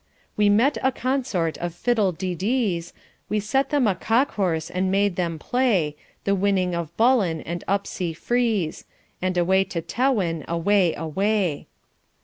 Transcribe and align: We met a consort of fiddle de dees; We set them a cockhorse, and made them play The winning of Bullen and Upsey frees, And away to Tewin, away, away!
We 0.35 0.49
met 0.49 0.79
a 0.81 0.91
consort 0.91 1.59
of 1.59 1.75
fiddle 1.75 2.11
de 2.11 2.33
dees; 2.33 2.91
We 3.29 3.39
set 3.39 3.69
them 3.69 3.85
a 3.85 3.93
cockhorse, 3.93 4.71
and 4.71 4.89
made 4.91 5.15
them 5.15 5.37
play 5.37 5.95
The 6.23 6.33
winning 6.33 6.73
of 6.73 6.97
Bullen 6.97 7.39
and 7.41 7.63
Upsey 7.67 8.11
frees, 8.17 8.85
And 9.21 9.37
away 9.37 9.63
to 9.65 9.79
Tewin, 9.79 10.43
away, 10.47 10.95
away! 10.95 11.67